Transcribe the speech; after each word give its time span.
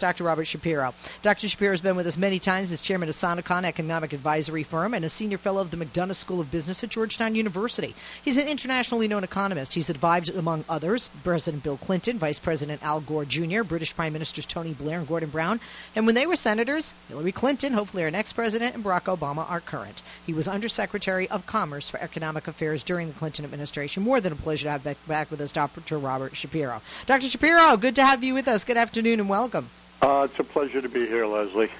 Dr. 0.00 0.24
Robert 0.24 0.46
Shapiro. 0.46 0.94
Dr. 1.22 1.48
Shapiro 1.48 1.72
has 1.72 1.80
been 1.80 1.96
with 1.96 2.06
us 2.06 2.16
many 2.16 2.38
times 2.38 2.72
as 2.72 2.80
chairman 2.80 3.08
of 3.08 3.14
Sonecon 3.14 3.64
Economic 3.64 4.12
Advisory 4.12 4.62
Firm 4.62 4.94
and 4.94 5.04
a 5.04 5.08
senior 5.08 5.38
fellow 5.38 5.60
of 5.60 5.70
the 5.70 5.76
McDonough 5.76 6.16
School 6.16 6.40
of 6.40 6.50
Business 6.50 6.82
at 6.82 6.90
Georgetown 6.90 7.34
University. 7.34 7.94
He's 8.24 8.38
an 8.38 8.48
internationally 8.48 9.08
known 9.08 9.24
economist. 9.24 9.74
He's 9.74 9.90
advised, 9.90 10.34
among 10.34 10.64
others, 10.68 11.08
President 11.22 11.62
Bill 11.62 11.76
Clinton, 11.76 12.18
Vice 12.18 12.38
President 12.38 12.82
Al 12.82 13.00
Gore 13.00 13.24
Jr., 13.24 13.62
British 13.62 13.94
Prime 13.94 14.12
Ministers 14.12 14.46
Tony 14.46 14.72
Blair 14.72 14.98
and 14.98 15.08
Gordon 15.08 15.30
Brown, 15.30 15.60
and 15.94 16.06
when 16.06 16.14
they 16.14 16.26
were 16.26 16.36
senators, 16.36 16.94
Hillary 17.08 17.32
Clinton, 17.32 17.72
hopefully 17.72 18.04
our 18.04 18.10
next 18.10 18.32
president, 18.32 18.74
and 18.74 18.84
Barack 18.84 19.14
Obama, 19.14 19.48
our 19.50 19.60
current. 19.60 20.00
He 20.26 20.32
was 20.32 20.48
Undersecretary 20.48 21.28
of 21.28 21.46
Commerce 21.46 21.88
for 21.88 22.00
Economic 22.00 22.48
Affairs 22.48 22.82
during 22.82 23.08
the 23.08 23.14
Clinton 23.14 23.44
administration. 23.44 24.02
More 24.02 24.20
than 24.20 24.32
a 24.32 24.36
pleasure 24.36 24.64
to 24.64 24.70
have 24.70 24.84
back, 24.84 24.96
back 25.06 25.30
with 25.30 25.40
us, 25.40 25.52
Dr. 25.52 25.98
Robert 25.98 26.36
Shapiro. 26.36 26.80
Dr. 27.06 27.28
Shapiro, 27.28 27.76
good 27.76 27.96
to 27.96 28.04
have 28.04 28.24
you 28.24 28.34
with 28.34 28.48
us. 28.48 28.64
Good 28.64 28.76
afternoon 28.76 29.20
and 29.20 29.28
welcome. 29.28 29.68
Uh, 30.00 30.26
it's 30.30 30.38
a 30.38 30.44
pleasure 30.44 30.80
to 30.80 30.88
be 30.88 31.06
here, 31.06 31.26
Leslie. 31.26 31.70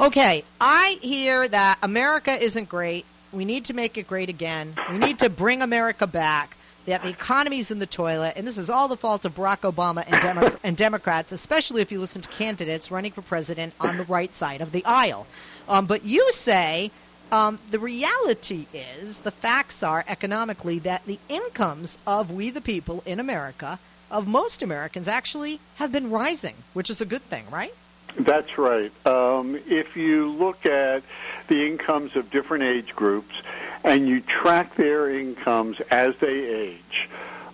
Okay, 0.00 0.42
I 0.60 0.98
hear 1.00 1.46
that 1.46 1.78
America 1.82 2.32
isn't 2.32 2.68
great. 2.68 3.04
We 3.32 3.44
need 3.44 3.66
to 3.66 3.74
make 3.74 3.96
it 3.98 4.08
great 4.08 4.28
again. 4.28 4.74
We 4.90 4.98
need 4.98 5.20
to 5.20 5.30
bring 5.30 5.62
America 5.62 6.06
back. 6.06 6.56
That 6.86 7.04
the 7.04 7.10
economy's 7.10 7.70
in 7.70 7.78
the 7.78 7.86
toilet, 7.86 8.32
and 8.34 8.44
this 8.44 8.58
is 8.58 8.68
all 8.68 8.88
the 8.88 8.96
fault 8.96 9.24
of 9.24 9.36
Barack 9.36 9.60
Obama 9.60 10.02
and, 10.04 10.20
Demo- 10.20 10.58
and 10.64 10.76
Democrats, 10.76 11.30
especially 11.30 11.80
if 11.80 11.92
you 11.92 12.00
listen 12.00 12.22
to 12.22 12.28
candidates 12.28 12.90
running 12.90 13.12
for 13.12 13.22
president 13.22 13.72
on 13.78 13.98
the 13.98 14.04
right 14.04 14.34
side 14.34 14.62
of 14.62 14.72
the 14.72 14.84
aisle. 14.84 15.24
Um, 15.68 15.86
but 15.86 16.04
you 16.04 16.32
say 16.32 16.90
um, 17.30 17.60
the 17.70 17.78
reality 17.78 18.66
is, 18.74 19.18
the 19.18 19.30
facts 19.30 19.84
are 19.84 20.04
economically 20.08 20.80
that 20.80 21.06
the 21.06 21.20
incomes 21.28 21.98
of 22.04 22.32
we 22.32 22.50
the 22.50 22.60
people 22.60 23.04
in 23.06 23.20
America 23.20 23.78
of 24.12 24.28
most 24.28 24.62
Americans 24.62 25.08
actually 25.08 25.58
have 25.76 25.90
been 25.90 26.10
rising, 26.10 26.54
which 26.74 26.90
is 26.90 27.00
a 27.00 27.06
good 27.06 27.22
thing, 27.22 27.44
right? 27.50 27.74
That's 28.16 28.58
right. 28.58 28.92
Um, 29.06 29.58
if 29.66 29.96
you 29.96 30.30
look 30.30 30.66
at 30.66 31.02
the 31.48 31.66
incomes 31.66 32.14
of 32.14 32.30
different 32.30 32.64
age 32.64 32.94
groups 32.94 33.34
and 33.82 34.06
you 34.06 34.20
track 34.20 34.74
their 34.74 35.10
incomes 35.10 35.80
as 35.90 36.16
they 36.18 36.44
age, 36.44 37.08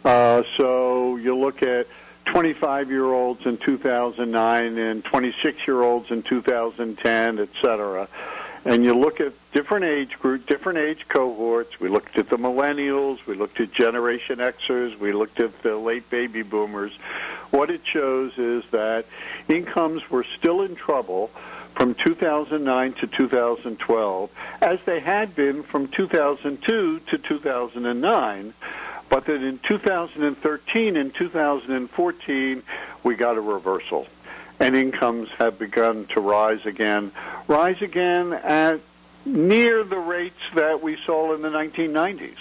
uh, 0.05 0.43
so 0.57 1.17
you 1.17 1.37
look 1.37 1.63
at 1.63 1.87
25 2.25 2.91
year 2.91 3.05
olds 3.05 3.47
in 3.47 3.57
2009 3.57 4.79
and 4.79 5.05
26 5.05 5.67
year 5.67 5.81
olds 5.81 6.11
in 6.11 6.25
2010, 6.25 7.39
et 7.39 7.49
cetera 7.63 8.09
and 8.65 8.85
you 8.85 8.95
look 8.95 9.21
at 9.21 9.33
different 9.53 9.85
age 9.85 10.19
group, 10.19 10.47
different 10.47 10.79
age 10.79 11.09
cohorts. 11.09 11.81
We 11.81 11.89
looked 11.89 12.19
at 12.19 12.29
the 12.29 12.37
millennials, 12.37 13.25
we 13.27 13.35
looked 13.35 13.61
at 13.61 13.73
Generation 13.73 14.39
Xers, 14.39 14.99
we 14.99 15.13
looked 15.13 15.41
at 15.41 15.63
the 15.63 15.77
late 15.77 16.09
baby 16.11 16.43
boomers. 16.43 16.95
What 17.51 17.71
it 17.71 17.87
shows 17.87 18.37
is 18.39 18.65
that 18.71 19.07
incomes 19.49 20.11
were 20.11 20.25
still 20.25 20.63
in 20.63 20.75
trouble 20.75 21.29
from 21.75 21.95
2009 21.95 22.93
to 22.95 23.07
2012, 23.07 24.31
as 24.61 24.81
they 24.85 25.01
had 25.01 25.35
been 25.35 25.63
from 25.63 25.87
2002 25.89 26.99
to 26.99 27.19
2009, 27.19 28.55
but 29.09 29.25
that 29.25 29.43
in 29.43 29.59
2013 29.61 30.97
and 30.97 31.15
2014 31.15 32.63
we 33.05 33.15
got 33.15 33.37
a 33.37 33.41
reversal 33.41 34.07
and 34.61 34.75
incomes 34.75 35.29
have 35.31 35.59
begun 35.59 36.07
to 36.07 36.21
rise 36.21 36.65
again, 36.67 37.13
rise 37.47 37.81
again 37.83 38.33
at 38.33 38.81
near 39.25 39.85
the 39.85 39.99
rates 39.99 40.41
that 40.55 40.83
we 40.83 40.97
saw 40.97 41.35
in 41.35 41.43
the 41.43 41.51
1990s. 41.51 42.39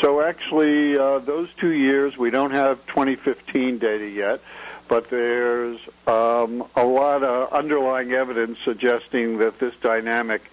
So 0.00 0.20
actually, 0.22 0.96
uh, 0.96 1.18
those 1.18 1.52
two 1.54 1.72
years, 1.72 2.16
we 2.16 2.30
don't 2.30 2.52
have 2.52 2.84
2015 2.86 3.78
data 3.78 4.08
yet, 4.08 4.40
but 4.88 5.10
there's 5.10 5.78
um, 6.06 6.64
a 6.74 6.84
lot 6.84 7.22
of 7.22 7.52
underlying 7.52 8.12
evidence 8.12 8.58
suggesting 8.64 9.38
that 9.38 9.58
this 9.58 9.74
dynamic 9.76 10.50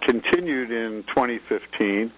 continued 0.00 0.70
in 0.70 1.02
2015. 1.04 2.10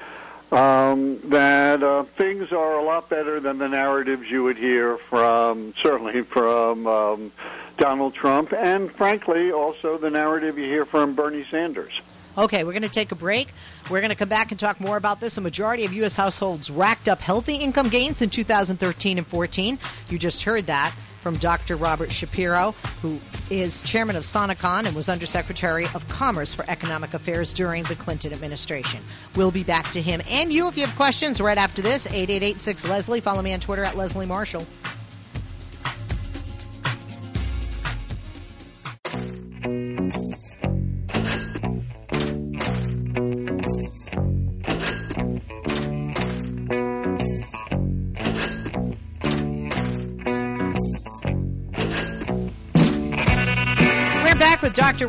Um, 0.53 1.21
that 1.31 1.81
uh, 1.81 2.03
things 2.03 2.51
are 2.51 2.77
a 2.77 2.83
lot 2.83 3.09
better 3.09 3.39
than 3.39 3.59
the 3.59 3.69
narratives 3.69 4.29
you 4.29 4.43
would 4.43 4.57
hear 4.57 4.97
from, 4.97 5.75
certainly 5.81 6.23
from 6.23 6.89
um, 6.89 7.33
Donald 7.77 8.15
Trump, 8.15 8.53
and 8.53 8.91
frankly, 8.91 9.53
also 9.53 9.97
the 9.97 10.11
narrative 10.11 10.59
you 10.59 10.65
hear 10.65 10.85
from 10.85 11.15
Bernie 11.15 11.45
Sanders. 11.45 12.01
Okay, 12.39 12.65
we're 12.65 12.73
going 12.73 12.83
to 12.83 12.89
take 12.89 13.13
a 13.13 13.17
break. 13.17 13.49
We're 13.91 14.01
going 14.01 14.11
to 14.11 14.17
come 14.17 14.29
back 14.29 14.51
and 14.51 14.61
talk 14.61 14.81
more 14.81 14.97
about 14.97 15.21
this. 15.21 15.37
A 15.37 15.41
majority 15.41 15.85
of 15.85 15.93
U.S. 15.95 16.15
households 16.17 16.71
racked 16.71 17.09
up 17.09 17.21
healthy 17.21 17.57
income 17.57 17.89
gains 17.89 18.23
in 18.23 18.31
2013 18.31 19.19
and 19.19 19.27
14. 19.27 19.79
You 20.09 20.19
just 20.19 20.45
heard 20.45 20.67
that 20.67 20.95
from 21.23 21.37
Dr. 21.37 21.77
Robert 21.77 22.11
Shapiro, 22.11 22.73
who 23.03 23.19
is 23.51 23.83
chairman 23.83 24.17
of 24.17 24.23
Sonecon 24.23 24.87
and 24.87 24.97
was 24.97 25.09
Undersecretary 25.09 25.85
of 25.95 26.09
Commerce 26.09 26.55
for 26.55 26.65
Economic 26.67 27.15
Affairs 27.15 27.53
during 27.53 27.83
the 27.85 27.95
Clinton 27.95 28.33
administration. 28.33 29.01
We'll 29.37 29.51
be 29.51 29.65
back 29.65 29.91
to 29.93 30.01
him 30.01 30.23
and 30.29 30.53
you 30.53 30.69
if 30.69 30.79
you 30.79 30.87
have 30.87 30.97
questions 30.97 31.41
right 31.41 31.59
after 31.59 31.83
this. 31.83 32.07
8886 32.07 32.89
Leslie. 32.89 33.21
Follow 33.21 33.43
me 33.43 33.53
on 33.53 33.61
Twitter 33.61 33.85
at 33.85 33.97
Leslie 33.97 34.27
Marshall. 34.27 34.67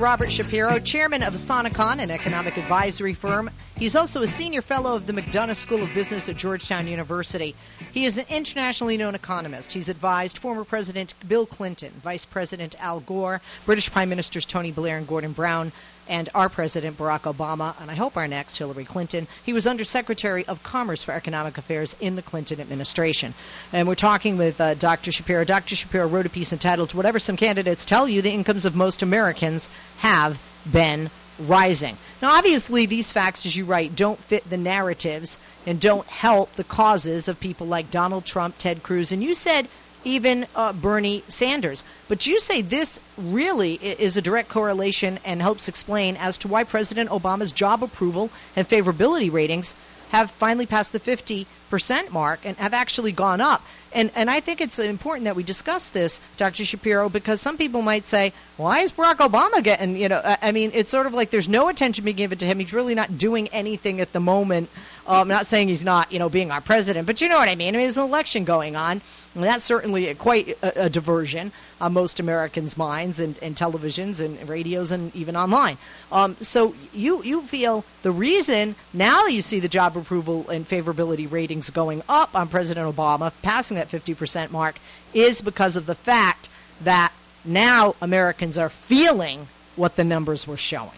Robert 0.02 0.32
Shapiro, 0.32 0.80
chairman 0.80 1.22
of 1.22 1.36
Sonecon, 1.36 2.00
an 2.00 2.10
economic 2.10 2.58
advisory 2.58 3.14
firm. 3.14 3.52
He's 3.78 3.96
also 3.96 4.24
a 4.24 4.28
senior 4.28 4.64
fellow 4.64 4.96
of 4.96 5.06
the 5.06 5.14
McDonough 5.14 5.56
School 5.56 5.84
of 5.84 5.94
Business 5.94 6.28
at 6.28 6.38
Georgetown 6.38 6.88
University. 6.88 7.54
He 7.92 8.06
is 8.06 8.18
an 8.18 8.26
internationally 8.28 8.98
known 8.98 9.14
economist. 9.14 9.72
He's 9.72 9.90
advised 9.90 10.40
former 10.40 10.64
President 10.64 11.14
Bill 11.28 11.46
Clinton, 11.46 11.92
Vice 12.04 12.26
President 12.26 12.76
Al 12.80 13.00
Gore, 13.00 13.42
British 13.68 13.92
Prime 13.92 14.10
Ministers 14.10 14.48
Tony 14.48 14.72
Blair 14.72 14.98
and 14.98 15.08
Gordon 15.08 15.34
Brown, 15.34 15.72
and 16.08 16.30
our 16.36 16.50
President 16.50 16.98
Barack 16.98 17.22
Obama, 17.22 17.74
and 17.82 17.90
I 17.90 17.96
hope 17.96 18.18
our 18.18 18.28
next 18.28 18.58
Hillary 18.58 18.86
Clinton. 18.86 19.28
He 19.46 19.54
was 19.54 19.68
Undersecretary 19.68 20.46
of 20.46 20.64
Commerce 20.64 21.04
for 21.04 21.14
Economic 21.14 21.58
Affairs 21.58 21.96
in 22.00 22.16
the 22.16 22.22
Clinton 22.22 22.60
administration. 22.60 23.34
And 23.72 23.88
we're 23.88 23.96
talking 23.96 24.38
with 24.38 24.60
uh, 24.60 24.76
Dr. 24.76 25.12
Shapiro. 25.12 25.44
Dr. 25.44 25.76
Shapiro 25.76 26.08
wrote 26.08 26.26
a 26.26 26.30
piece 26.30 26.54
entitled 26.54 26.94
Whatever 26.94 27.20
Some 27.20 27.38
Candidates 27.38 27.86
Tell 27.86 28.08
You, 28.08 28.22
the 28.22 28.32
Incomes 28.32 28.66
of 28.66 28.76
Most 28.76 29.04
Americans 29.04 29.70
Have 30.00 30.40
Been 30.72 31.10
Rising. 31.40 31.98
Now, 32.22 32.38
obviously, 32.38 32.86
these 32.86 33.12
facts, 33.12 33.46
as 33.46 33.56
you 33.56 33.66
write, 33.66 33.96
don't 33.96 34.20
fit 34.20 34.48
the 34.50 34.58
narratives 34.58 35.38
and 35.66 35.80
don't 35.80 36.08
help 36.08 36.54
the 36.56 36.64
causes 36.64 37.28
of 37.28 37.40
people 37.40 37.68
like 37.68 37.90
Donald 37.90 38.26
Trump, 38.26 38.58
Ted 38.58 38.84
Cruz, 38.84 39.12
and 39.12 39.24
you 39.24 39.34
said 39.34 39.68
even 40.04 40.46
uh, 40.56 40.74
Bernie 40.74 41.24
Sanders. 41.28 41.84
But 42.08 42.26
you 42.28 42.40
say 42.40 42.62
this 42.62 43.00
really 43.18 43.76
is 43.76 44.18
a 44.18 44.22
direct 44.22 44.50
correlation 44.50 45.20
and 45.26 45.42
helps 45.42 45.68
explain 45.68 46.18
as 46.18 46.40
to 46.40 46.48
why 46.48 46.64
President 46.64 47.10
Obama's 47.10 47.52
job 47.52 47.84
approval 47.84 48.30
and 48.56 48.68
favorability 48.68 49.32
ratings 49.32 49.76
have 50.12 50.30
finally 50.32 50.66
passed 50.66 50.92
the 50.92 51.00
50% 51.00 52.12
mark 52.12 52.42
and 52.44 52.58
have 52.58 52.74
actually 52.74 53.14
gone 53.14 53.40
up. 53.40 53.64
And 53.94 54.12
and 54.16 54.30
I 54.30 54.40
think 54.40 54.62
it's 54.62 54.80
important 54.80 55.26
that 55.26 55.36
we 55.36 55.44
discuss 55.44 55.90
this, 55.90 56.22
Dr. 56.38 56.64
Shapiro, 56.64 57.10
because 57.10 57.42
some 57.42 57.58
people 57.58 57.82
might 57.82 58.08
say, 58.08 58.32
why 58.58 58.80
is 58.80 58.92
Barack 58.92 59.18
Obama 59.18 59.62
getting, 59.62 59.98
you 59.98 60.08
know, 60.08 60.22
I 60.42 60.52
mean, 60.54 60.72
it's 60.74 60.92
sort 60.92 61.08
of 61.08 61.14
like 61.14 61.30
there's 61.30 61.50
no 61.50 61.68
attention 61.68 62.06
being 62.06 62.16
given 62.16 62.38
to 62.38 62.46
him. 62.46 62.60
He's 62.60 62.74
really 62.74 62.96
not 62.96 63.18
doing 63.18 63.50
anything 63.50 64.00
at 64.00 64.14
the 64.14 64.22
moment. 64.22 64.70
I'm 65.08 65.28
not 65.28 65.48
saying 65.48 65.68
he's 65.68 65.84
not, 65.84 66.12
you 66.12 66.20
know, 66.20 66.30
being 66.30 66.52
our 66.52 66.62
president, 66.62 67.06
but 67.06 67.20
you 67.20 67.28
know 67.28 67.38
what 67.38 67.50
I 67.50 67.56
mean. 67.56 67.76
I 67.76 67.78
mean, 67.78 67.86
there's 67.88 67.98
an 67.98 68.04
election 68.04 68.46
going 68.46 68.76
on, 68.76 69.02
and 69.36 69.44
that's 69.44 69.64
certainly 69.64 70.08
a, 70.08 70.16
quite 70.16 70.58
a, 70.62 70.86
a 70.86 70.90
diversion 70.90 71.52
on 71.80 71.94
most 71.94 72.20
Americans' 72.20 72.78
minds 72.78 73.20
and, 73.20 73.38
and 73.42 73.56
televisions 73.56 74.24
and 74.24 74.48
radios 74.48 74.92
and 74.92 75.16
even 75.16 75.36
online. 75.36 75.78
Um, 76.12 76.36
so 76.42 76.76
you 76.94 77.24
you 77.24 77.42
feel 77.42 77.86
the 78.04 78.12
reason 78.12 78.76
now 78.94 79.28
you 79.28 79.42
see 79.42 79.60
the 79.60 79.70
job 79.70 79.96
approval 79.96 80.50
and 80.50 80.68
favorability 80.68 81.32
ratings 81.32 81.70
going 81.70 82.02
up 82.10 82.36
on 82.36 82.48
President 82.50 82.94
Obama, 82.94 83.32
passing 83.42 83.78
that 83.78 83.90
50% 83.90 84.52
mark, 84.52 84.76
is 85.14 85.42
because 85.42 85.76
of 85.76 85.86
the 85.86 85.96
fact 85.96 86.50
that 86.84 87.14
now 87.46 87.96
Americans 88.02 88.58
are 88.58 88.70
feeling 88.70 89.48
what 89.76 89.96
the 89.96 90.04
numbers 90.04 90.46
were 90.46 90.58
showing. 90.58 90.90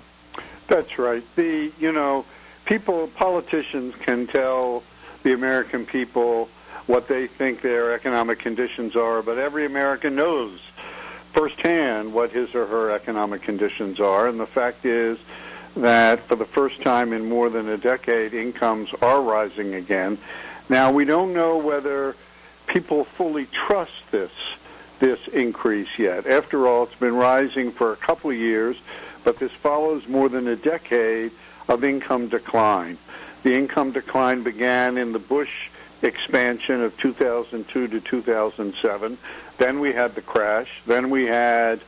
That's 0.68 0.98
right. 0.98 1.24
The 1.36 1.72
you 1.80 1.92
know 1.92 2.26
people, 2.66 3.08
politicians 3.08 3.96
can 3.96 4.28
tell 4.28 4.84
the 5.24 5.34
American 5.34 5.86
people 5.86 6.50
what 6.88 7.08
they 7.08 7.28
think 7.28 7.62
their 7.62 7.94
economic 7.94 8.40
conditions 8.40 8.96
are, 8.96 9.22
but 9.22 9.38
every 9.38 9.66
American 9.66 10.16
knows 10.16 10.60
firsthand 11.32 12.14
what 12.14 12.32
his 12.32 12.54
or 12.54 12.66
her 12.66 12.92
economic 12.92 13.42
conditions 13.42 14.00
are. 14.00 14.28
And 14.28 14.40
the 14.40 14.46
fact 14.46 14.86
is 14.86 15.18
that 15.76 16.20
for 16.20 16.36
the 16.36 16.46
first 16.46 16.82
time 16.82 17.14
in 17.14 17.28
more 17.28 17.50
than 17.50 17.68
a 17.70 17.78
decade, 17.78 18.34
incomes 18.34 18.94
are 19.02 19.22
rising 19.22 19.74
again. 19.74 20.18
Now, 20.70 20.92
we 20.92 21.06
don't 21.06 21.34
know 21.34 21.58
whether 21.58 22.16
people 22.68 23.04
fully 23.04 23.46
trust 23.48 24.12
this 24.12 24.32
this 25.00 25.28
increase 25.28 26.00
yet. 26.00 26.26
After 26.26 26.66
all, 26.66 26.84
it's 26.84 26.96
been 26.96 27.16
rising 27.16 27.72
for 27.72 27.92
a 27.92 27.98
couple 27.98 28.30
of 28.30 28.38
years, 28.38 28.78
but 29.26 29.38
this 29.38 29.52
follows 29.52 30.08
more 30.08 30.30
than 30.30 30.48
a 30.48 30.56
decade 30.56 31.32
of 31.68 31.84
income 31.84 32.30
decline. 32.30 32.98
The 33.42 33.54
income 33.54 33.92
decline 33.92 34.44
began 34.44 34.98
in 34.98 35.12
the 35.12 35.20
Bush 35.20 35.70
expansion 36.04 36.82
of 36.82 36.98
2002 36.98 37.88
to 37.88 38.02
2007. 38.02 39.18
Then 39.58 39.80
we 39.80 39.94
had 39.94 40.16
the 40.16 40.22
crash. 40.22 40.82
Then 40.86 41.10
we 41.10 41.26
had 41.26 41.82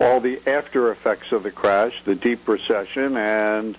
all 0.00 0.20
the 0.20 0.40
after 0.46 0.90
effects 0.90 1.32
of 1.32 1.42
the 1.42 1.50
crash, 1.50 2.02
the 2.04 2.14
deep 2.14 2.46
recession, 2.48 3.16
and 3.16 3.76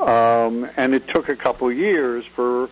um, 0.00 0.68
and 0.76 0.94
it 0.94 1.06
took 1.08 1.28
a 1.28 1.36
couple 1.36 1.70
years 1.70 2.24
for 2.26 2.68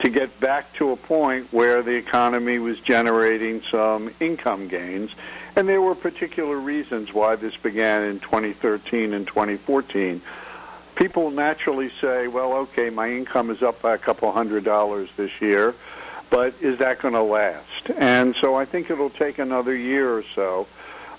to 0.00 0.10
get 0.10 0.38
back 0.40 0.72
to 0.74 0.90
a 0.90 0.96
point 0.96 1.52
where 1.52 1.82
the 1.82 1.94
economy 1.94 2.58
was 2.58 2.80
generating 2.80 3.62
some 3.62 4.10
income 4.20 4.68
gains. 4.68 5.10
And 5.56 5.66
there 5.66 5.80
were 5.80 5.94
particular 5.94 6.56
reasons 6.56 7.14
why 7.14 7.36
this 7.36 7.56
began 7.56 8.02
in 8.02 8.20
2013 8.20 9.14
and 9.14 9.26
2014. 9.26 10.20
People 10.96 11.30
naturally 11.30 11.90
say, 11.90 12.26
well, 12.26 12.54
okay, 12.54 12.90
my 12.90 13.12
income 13.12 13.50
is 13.50 13.62
up 13.62 13.80
by 13.82 13.94
a 13.94 13.98
couple 13.98 14.32
hundred 14.32 14.64
dollars 14.64 15.08
this 15.16 15.40
year, 15.40 15.74
but 16.30 16.54
is 16.60 16.78
that 16.78 16.98
going 17.00 17.14
to 17.14 17.22
last? 17.22 17.90
And 17.96 18.34
so 18.34 18.54
I 18.54 18.64
think 18.64 18.90
it'll 18.90 19.10
take 19.10 19.38
another 19.38 19.76
year 19.76 20.10
or 20.10 20.22
so 20.22 20.66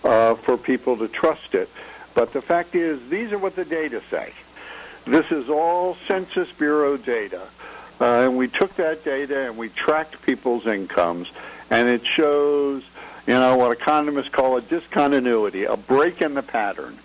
uh, 0.04 0.34
for 0.36 0.58
people 0.58 0.98
to 0.98 1.08
trust 1.08 1.54
it. 1.54 1.70
But 2.16 2.34
the 2.34 2.42
fact 2.42 2.74
is, 2.74 3.08
these 3.10 3.32
are 3.32 3.38
what 3.38 3.56
the 3.56 3.66
data 3.66 4.02
say. 4.10 4.34
This 5.06 5.32
is 5.32 5.48
all 5.50 5.96
Census 6.08 6.52
Bureau 6.52 6.98
data. 6.98 7.42
Uh, 8.02 8.22
and 8.26 8.38
we 8.38 8.48
took 8.48 8.76
that 8.76 9.06
data 9.06 9.48
and 9.48 9.58
we 9.58 9.70
tracked 9.70 10.22
people's 10.24 10.66
incomes, 10.68 11.32
and 11.70 11.88
it 11.88 12.06
shows, 12.06 12.84
you 13.28 13.34
know, 13.34 13.56
what 13.58 13.72
economists 13.72 14.30
call 14.30 14.58
a 14.58 14.62
discontinuity, 14.62 15.66
a 15.66 15.78
break 15.78 16.22
in 16.22 16.34
the 16.34 16.44
pattern. 16.44 16.98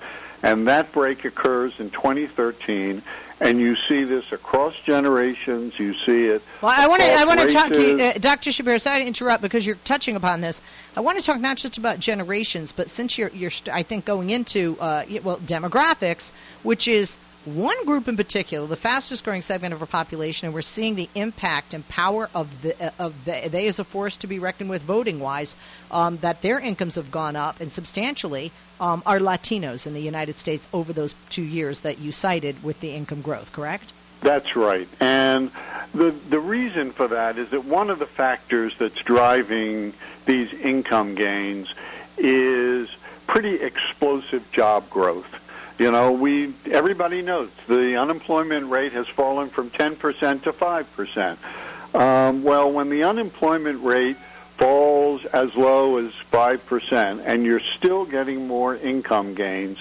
And 0.43 0.67
that 0.67 0.93
break 0.93 1.25
occurs 1.25 1.79
in 1.79 1.91
2013, 1.91 3.03
and 3.41 3.61
you 3.61 3.77
see 3.77 4.03
this 4.03 4.33
across 4.33 4.75
generations. 4.81 5.79
You 5.79 5.95
see 5.95 6.27
it. 6.27 6.43
Well, 6.61 6.73
I 6.75 6.89
want 6.89 7.03
to 7.03 7.13
I 7.13 7.25
want 7.25 7.41
to 7.41 7.47
talk, 7.47 7.71
uh, 7.73 8.19
Dr. 8.19 8.51
Shapiro. 8.51 8.79
Sorry 8.79 9.03
to 9.03 9.07
interrupt 9.07 9.43
because 9.43 9.65
you're 9.65 9.77
touching 9.85 10.17
upon 10.17 10.41
this. 10.41 10.61
I 10.97 11.01
want 11.01 11.19
to 11.19 11.25
talk 11.25 11.41
not 11.41 11.59
just 11.59 11.79
about 11.79 12.01
generations, 12.01 12.73
but 12.73 12.91
since 12.91 13.19
you're 13.19 13.31
you're 13.31 13.53
I 13.73 13.85
think 13.85 14.05
going 14.05 14.31
into 14.31 14.77
uh, 14.81 15.05
well 15.23 15.37
demographics, 15.39 16.33
which 16.65 16.89
is 16.89 17.19
one 17.45 17.85
group 17.87 18.09
in 18.09 18.17
particular, 18.17 18.67
the 18.67 18.77
fastest 18.77 19.25
growing 19.25 19.43
segment 19.43 19.75
of 19.75 19.81
our 19.81 19.87
population, 19.87 20.47
and 20.47 20.55
we're 20.55 20.63
seeing 20.63 20.95
the 20.95 21.09
impact 21.15 21.75
and 21.75 21.87
power 21.89 22.29
of 22.35 22.63
the 22.63 22.87
uh, 22.87 22.91
of 22.99 23.25
the, 23.25 23.49
they 23.49 23.67
as 23.67 23.79
a 23.79 23.85
force 23.85 24.19
to 24.19 24.27
be 24.27 24.39
reckoned 24.39 24.71
with 24.71 24.83
voting 24.83 25.21
wise, 25.21 25.57
um, 25.91 26.19
that 26.19 26.43
their 26.43 26.59
incomes 26.59 26.97
have 26.97 27.11
gone 27.11 27.37
up 27.37 27.61
and 27.61 27.73
substantially 27.73 28.53
um, 28.81 29.03
are 29.07 29.19
Latinos 29.19 29.87
in 29.87 29.95
the 29.95 30.01
United 30.01 30.37
States 30.37 30.69
over 30.73 30.93
those 30.93 31.15
two 31.31 31.43
years 31.43 31.81
that 31.81 31.99
you 31.99 32.13
cited 32.13 32.63
with 32.63 32.81
the 32.81 32.95
income 32.95 33.23
growth, 33.23 33.53
correct? 33.53 33.93
That's 34.21 34.55
right. 34.55 34.89
And 35.01 35.51
the 35.93 36.11
the 36.11 36.39
reason 36.39 36.93
for 36.93 37.09
that 37.09 37.39
is 37.39 37.51
that 37.51 37.65
one 37.65 37.91
of 37.91 37.99
the 37.99 38.07
factors 38.07 38.77
that's 38.79 39.01
driving 39.03 39.95
these 40.27 40.53
income 40.55 41.15
gains 41.17 41.73
is 42.19 42.89
pretty 43.27 43.55
explosive 43.55 44.51
job 44.53 44.89
growth. 44.91 45.42
You 45.79 45.91
know, 45.91 46.13
we 46.13 46.55
everybody 46.71 47.23
knows 47.23 47.51
the 47.67 47.97
unemployment 47.97 48.69
rate 48.69 48.93
has 48.93 49.09
fallen 49.09 49.49
from 49.49 49.71
10% 49.71 50.43
to 50.43 50.53
5%. 50.53 51.95
Um, 51.95 52.43
well, 52.43 52.71
when 52.71 52.89
the 52.89 53.05
unemployment 53.05 53.83
rate 53.83 54.17
falls 54.57 55.25
as 55.27 55.55
low 55.57 55.97
as 55.97 56.13
5% 56.31 57.23
and 57.25 57.45
you're 57.45 57.61
still 57.77 58.05
getting 58.05 58.47
more 58.47 58.77
income 58.77 59.35
gains, 59.35 59.79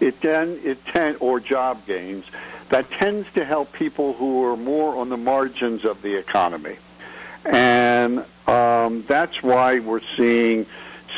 it 0.00 0.20
then 0.20 0.60
it 0.64 0.84
ten, 0.86 1.16
or 1.20 1.40
job 1.40 1.86
gains, 1.86 2.24
that 2.70 2.90
tends 2.90 3.30
to 3.32 3.44
help 3.44 3.72
people 3.72 4.12
who 4.14 4.44
are 4.44 4.56
more 4.56 4.96
on 4.96 5.08
the 5.08 5.16
margins 5.16 5.84
of 5.84 6.02
the 6.02 6.16
economy. 6.16 6.76
And 7.44 8.24
um, 8.46 9.04
that's 9.06 9.42
why 9.42 9.80
we're 9.80 10.00
seeing 10.16 10.66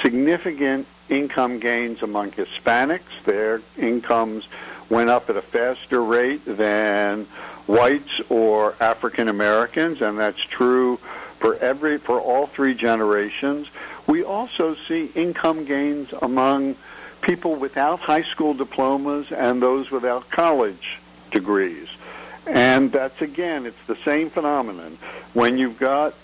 significant 0.03 0.87
income 1.09 1.59
gains 1.59 2.03
among 2.03 2.33
Hispanics. 2.33 3.25
Their 3.25 3.63
incomes 3.77 4.49
went 4.89 5.11
up 5.11 5.31
at 5.31 5.37
a 5.37 5.43
faster 5.43 6.03
rate 6.03 6.45
than 6.45 7.25
whites 7.67 8.21
or 8.29 8.75
African 8.81 9.29
Americans, 9.29 10.01
and 10.01 10.19
that's 10.19 10.41
true 10.41 10.99
for 11.39 11.57
every 11.57 11.99
for 11.99 12.21
all 12.21 12.47
three 12.47 12.75
generations. 12.75 13.69
We 14.07 14.23
also 14.23 14.75
see 14.75 15.07
income 15.15 15.65
gains 15.65 16.13
among 16.23 16.77
people 17.21 17.57
without 17.57 17.99
high 17.99 18.23
school 18.23 18.55
diplomas 18.55 19.33
and 19.33 19.61
those 19.61 19.91
without 19.91 20.31
college 20.31 20.99
degrees. 21.31 21.89
And 22.47 22.93
that's 22.93 23.21
again, 23.21 23.67
it's 23.67 23.85
the 23.87 23.97
same 23.97 24.31
phenomenon. 24.31 24.99
When 25.35 25.59
you've 25.59 25.79
got 25.79 26.15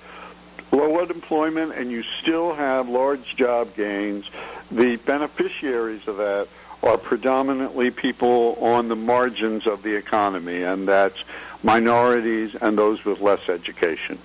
low 0.70 1.00
unemployment 1.00 1.75
and 1.75 1.90
you 1.90 2.05
still 2.20 2.55
have 2.55 2.88
large 2.88 3.35
job 3.37 3.75
gains, 3.75 4.31
the 4.75 4.97
beneficiaries 4.97 6.07
of 6.09 6.17
that 6.19 6.49
are 6.83 6.99
predominantly 6.99 7.91
people 7.91 8.57
on 8.61 8.89
the 8.89 8.97
margins 8.97 9.67
of 9.67 9.83
the 9.83 9.95
economy, 9.95 10.63
and 10.63 10.89
that's 10.89 11.23
minorities 11.63 12.55
and 12.57 12.77
those 12.77 13.05
with 13.05 13.21
less 13.21 13.49
education. 13.49 14.19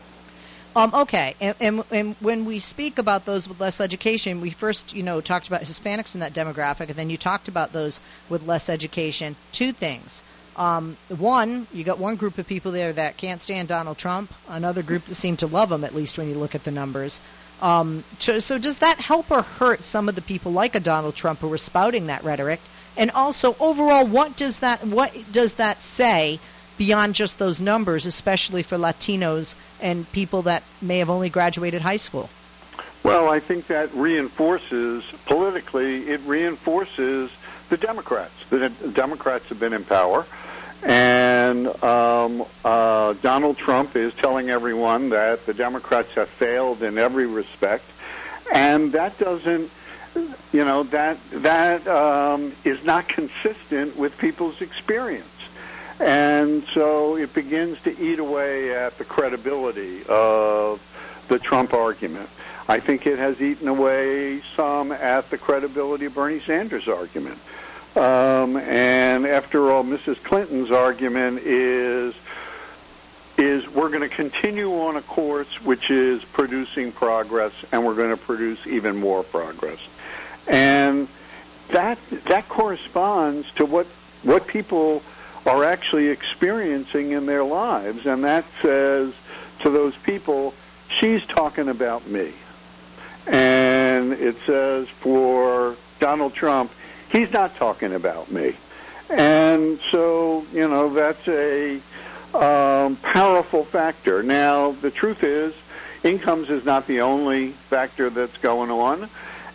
Um, 0.76 0.94
okay, 0.94 1.36
and, 1.42 1.56
and, 1.60 1.84
and, 1.92 2.16
when 2.20 2.46
we 2.46 2.60
speak 2.60 3.00
about 3.00 3.26
those 3.26 3.48
with 3.48 3.60
less 3.60 3.82
education, 3.82 4.42
we 4.42 4.52
first, 4.52 4.94
you 4.94 5.02
know, 5.02 5.22
talked 5.22 5.48
about 5.48 5.62
Hispanics 5.62 6.14
in 6.14 6.20
that 6.20 6.34
demographic, 6.34 6.90
and 6.90 6.96
then 6.96 7.10
you 7.10 7.18
talked 7.18 7.48
about 7.48 7.74
those 7.74 8.00
with 8.30 8.46
less 8.46 8.70
education. 8.70 9.36
Two 9.52 9.72
things. 9.72 10.22
Um, 10.56 10.96
one, 11.10 11.66
you 11.74 11.84
got 11.84 11.98
one 11.98 12.16
group 12.16 12.38
of 12.38 12.48
people 12.48 12.72
there 12.72 12.94
that 12.94 13.18
can't 13.18 13.42
stand 13.42 13.68
Donald 13.68 13.98
Trump. 13.98 14.32
Another 14.48 14.84
group 14.84 15.06
that 15.06 15.16
seem 15.16 15.38
to 15.38 15.48
love 15.48 15.72
him, 15.72 15.84
at 15.84 15.96
least 15.96 16.18
when 16.18 16.30
you 16.30 16.36
look 16.36 16.54
at 16.54 16.64
the 16.64 16.72
numbers. 16.72 17.22
Um, 17.62 18.04
so, 18.20 18.40
so 18.40 18.58
does 18.58 18.80
that 18.80 19.00
help 19.00 19.32
or 19.32 19.42
hurt 19.42 19.84
some 19.84 20.10
of 20.10 20.16
the 20.16 20.22
people 20.22 20.52
like 20.52 20.76
a 20.76 20.80
Donald 20.80 21.16
Trump 21.16 21.40
who 21.40 21.52
are 21.52 21.58
spouting 21.58 22.08
that 22.08 22.24
rhetoric? 22.24 22.60
And 22.96 23.12
also, 23.12 23.56
overall, 23.60 24.06
what 24.06 24.36
does 24.36 24.60
that 24.60 24.86
what 24.86 25.14
does 25.32 25.56
that 25.56 25.82
say 25.82 26.40
beyond 26.78 27.16
just 27.16 27.40
those 27.40 27.62
numbers, 27.62 28.06
especially 28.06 28.64
for 28.64 28.78
Latinos 28.78 29.56
and 29.82 30.12
people 30.12 30.44
that 30.44 30.64
may 30.82 31.00
have 31.00 31.10
only 31.10 31.30
graduated 31.30 31.82
high 31.82 31.98
school? 31.98 32.30
Well, 33.04 33.30
I 33.30 33.40
think 33.40 33.68
that 33.68 33.94
reinforces 33.94 35.04
politically. 35.26 36.10
It 36.10 36.22
reinforces 36.26 37.32
the 37.70 37.78
Democrats. 37.78 38.34
The 38.50 38.70
Democrats 38.94 39.48
have 39.50 39.60
been 39.60 39.74
in 39.74 39.84
power. 39.84 40.26
And 40.84 41.68
um, 41.84 42.46
uh, 42.64 43.14
Donald 43.14 43.58
Trump 43.58 43.96
is 43.96 44.14
telling 44.14 44.50
everyone 44.50 45.10
that 45.10 45.46
the 45.46 45.54
Democrats 45.54 46.14
have 46.16 46.30
failed 46.30 46.84
in 46.84 46.98
every 46.98 47.26
respect, 47.26 47.92
and 48.54 48.94
that 48.94 49.18
doesn't, 49.18 49.72
you 50.52 50.64
know, 50.64 50.84
that 50.84 51.20
that 51.32 51.88
um, 51.88 52.54
is 52.64 52.84
not 52.84 53.08
consistent 53.08 53.98
with 53.98 54.18
people's 54.18 54.62
experience, 54.62 55.28
and 56.00 56.64
so 56.74 57.16
it 57.18 57.34
begins 57.34 57.80
to 57.82 58.00
eat 58.00 58.20
away 58.20 58.76
at 58.76 58.98
the 59.00 59.06
credibility 59.06 60.04
of 60.08 60.80
the 61.28 61.40
Trump 61.40 61.74
argument. 61.74 62.30
I 62.70 62.80
think 62.80 63.08
it 63.08 63.18
has 63.18 63.42
eaten 63.42 63.68
away 63.68 64.42
some 64.56 64.92
at 64.92 65.30
the 65.30 65.38
credibility 65.38 66.06
of 66.06 66.14
Bernie 66.14 66.42
Sanders' 66.42 66.88
argument. 66.88 67.40
Um, 67.98 68.58
and 68.58 69.26
after 69.26 69.72
all, 69.72 69.84
Mrs. 69.84 70.22
Clinton's 70.24 70.72
argument 70.72 71.40
is 71.40 72.14
is 73.40 73.68
we're 73.70 73.90
going 73.90 74.08
to 74.08 74.16
continue 74.16 74.72
on 74.72 74.98
a 74.98 75.02
course 75.02 75.64
which 75.64 75.92
is 75.92 76.24
producing 76.24 76.92
progress, 76.92 77.54
and 77.72 77.86
we're 77.86 77.96
going 77.96 78.10
to 78.10 78.18
produce 78.18 78.66
even 78.66 78.98
more 78.98 79.24
progress. 79.24 79.80
And 80.48 81.08
that 81.70 81.98
that 82.26 82.48
corresponds 82.50 83.52
to 83.54 83.66
what 83.66 83.88
what 84.22 84.46
people 84.46 85.02
are 85.48 85.64
actually 85.64 86.10
experiencing 86.10 87.12
in 87.12 87.26
their 87.26 87.44
lives, 87.44 88.06
and 88.06 88.24
that 88.26 88.46
says 88.62 89.14
to 89.62 89.72
those 89.72 89.96
people, 89.98 90.54
she's 91.00 91.26
talking 91.26 91.68
about 91.68 92.06
me. 92.06 92.32
And 93.26 94.14
it 94.14 94.38
says 94.46 94.88
for 94.88 95.76
Donald 96.00 96.36
Trump, 96.36 96.72
he's 97.12 97.32
not 97.32 97.56
talking 97.56 97.94
about 97.94 98.32
me. 98.32 98.56
And 99.10 99.80
so, 99.92 100.46
you 100.52 100.68
know, 100.68 100.94
that's 100.94 101.28
a 101.28 101.80
um, 102.34 102.96
powerful 102.98 103.64
factor. 103.64 104.22
Now, 104.22 104.72
the 104.72 104.92
truth 104.92 105.24
is, 105.24 105.54
incomes 106.04 106.50
is 106.50 106.66
not 106.66 106.88
the 106.88 107.02
only 107.02 107.50
factor 107.50 108.10
that's 108.10 108.38
going 108.38 108.70
on. 108.70 109.10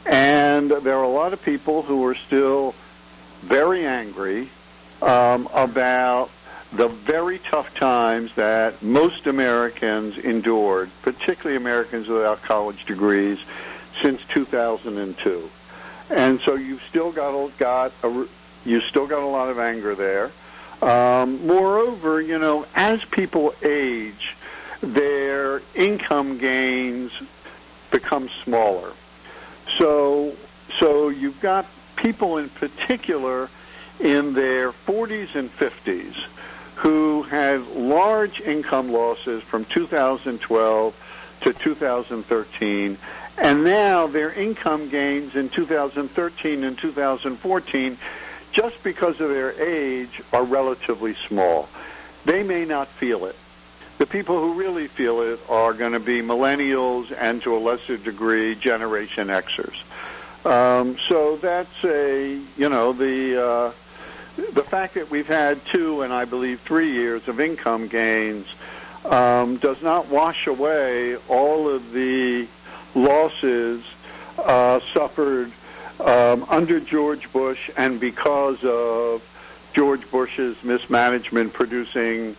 And 0.07 0.71
there 0.71 0.97
are 0.97 1.05
a 1.05 1.09
lot 1.09 1.33
of 1.33 1.43
people 1.43 1.83
who 1.83 2.05
are 2.07 2.15
still 2.15 2.75
very 3.43 3.87
angry 3.87 4.49
um, 5.01 5.49
about 5.53 6.31
the 6.73 6.89
very 6.89 7.39
tough 7.39 7.75
times 7.75 8.35
that 8.37 8.83
most 8.83 9.27
Americans 9.27 10.17
endured, 10.17 10.91
particularly 11.03 11.57
Americans 11.57 12.09
without 12.09 12.41
college 12.43 12.87
degrees, 12.87 13.39
since 14.01 14.25
2002. 14.27 15.51
And 16.15 16.41
so 16.45 16.57
you've 16.57 16.83
still 16.89 17.11
got 17.13 17.57
got 17.57 17.97
a, 18.03 18.27
you 18.65 18.81
still 18.89 19.07
got 19.07 19.23
a 19.23 19.27
lot 19.27 19.49
of 19.49 19.59
anger 19.59 19.95
there. 19.97 20.35
Um, 20.83 21.47
moreover, 21.47 22.21
you 22.21 22.39
know, 22.39 22.67
as 22.75 22.99
people 23.13 23.53
age, 23.65 24.37
their 24.81 25.63
income 25.75 26.39
gains 26.39 27.13
become 27.91 28.29
smaller. 28.45 28.97
So, 29.79 30.37
so 30.81 31.09
you've 31.09 31.41
got 31.41 31.73
people 31.97 32.39
in 32.39 32.51
particular 32.51 33.51
in 34.01 34.35
their 34.35 34.73
40s 34.73 35.35
and 35.37 35.53
50s 35.53 36.15
who 36.75 37.23
had 37.23 37.61
large 37.63 38.41
income 38.41 38.89
losses 38.91 39.43
from 39.51 39.65
2012 39.67 40.95
to 41.43 41.53
2013, 41.53 42.99
and 43.39 43.65
now 43.65 44.07
their 44.07 44.33
income 44.33 44.89
gains 44.89 45.35
in 45.35 45.49
2013 45.49 46.65
and 46.65 46.79
2014 46.79 47.99
just 48.53 48.83
because 48.83 49.21
of 49.21 49.31
their 49.31 49.53
age, 49.61 50.23
are 50.33 50.45
relatively 50.45 51.15
small. 51.15 51.69
They 52.25 52.43
may 52.43 52.65
not 52.65 52.89
feel 52.89 53.25
it. 53.25 53.37
The 53.99 54.07
people 54.07 54.39
who 54.41 54.55
really 54.55 54.89
feel 54.89 55.23
it 55.23 55.41
are 55.49 55.73
going 55.73 55.93
to 55.93 56.01
be 56.01 56.21
millennials 56.21 57.15
and 57.19 57.43
to 57.43 57.57
a 57.57 57.59
lesser 57.59 57.97
degree 57.97 58.55
Generation 58.55 59.29
Xers. 59.29 59.83
Um, 60.45 60.97
so 61.09 61.37
that's 61.37 61.85
a, 61.85 62.39
you 62.57 62.69
know, 62.69 62.93
the, 62.93 63.43
uh, 63.43 63.73
the 64.37 64.65
fact 64.65 64.95
that 64.95 65.11
we've 65.11 65.27
had 65.27 65.65
two 65.67 66.03
and 66.03 66.13
I 66.13 66.25
believe 66.25 66.61
three 66.61 66.93
years 66.93 67.29
of 67.29 67.41
income 67.41 67.89
gains 67.89 68.47
um, 69.05 69.57
does 69.57 69.83
not 69.83 70.09
wash 70.09 70.47
away 70.47 71.17
all 71.29 71.69
of 71.69 71.93
the 71.93 72.47
losses 72.95 73.85
uh, 74.39 74.81
suffered 74.93 75.53
um, 76.01 76.45
under 76.49 76.81
George 76.81 77.33
Bush 77.33 77.71
and 77.77 78.01
because 78.01 78.63
of 78.65 79.23
George 79.75 80.11
Bush's 80.11 80.63
mismanagement 80.63 81.53
producing 81.53 82.37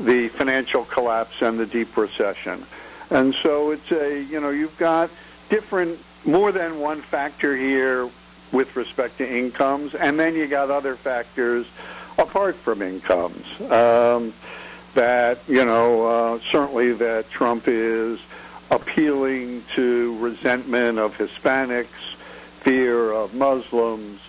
the 0.00 0.28
financial 0.28 0.84
collapse 0.84 1.42
and 1.42 1.58
the 1.58 1.66
deep 1.66 1.96
recession. 1.96 2.64
And 3.10 3.34
so 3.42 3.72
it's 3.72 3.90
a, 3.92 4.22
you 4.22 4.40
know, 4.40 4.50
you've 4.50 4.76
got 4.78 5.10
different, 5.50 5.98
more 6.24 6.52
than 6.52 6.80
one 6.80 7.02
factor 7.02 7.56
here 7.56 8.08
with 8.52 8.74
respect 8.76 9.18
to 9.18 9.28
incomes, 9.28 9.94
and 9.94 10.18
then 10.18 10.34
you 10.34 10.46
got 10.46 10.70
other 10.70 10.96
factors 10.96 11.66
apart 12.18 12.56
from 12.56 12.82
incomes. 12.82 13.46
Um, 13.70 14.32
that, 14.94 15.42
you 15.48 15.64
know, 15.64 16.06
uh, 16.06 16.38
certainly 16.50 16.92
that 16.92 17.30
Trump 17.30 17.64
is 17.66 18.20
appealing 18.72 19.64
to 19.76 20.16
resentment 20.18 20.98
of 20.98 21.12
Hispanics, 21.12 21.88
fear 22.64 23.12
of 23.12 23.34
Muslims, 23.34 24.20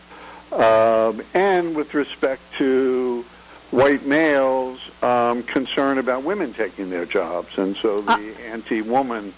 um, 0.51 1.21
and 1.33 1.75
with 1.75 1.93
respect 1.93 2.41
to 2.57 3.25
white 3.71 4.05
males, 4.05 4.79
um, 5.01 5.43
concern 5.43 5.97
about 5.97 6.23
women 6.23 6.53
taking 6.53 6.89
their 6.89 7.05
jobs, 7.05 7.57
and 7.57 7.75
so 7.81 8.01
the 8.01 8.11
uh, 8.11 8.53
anti-woman 8.53 9.33